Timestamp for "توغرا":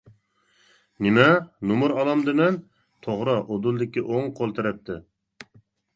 2.63-3.35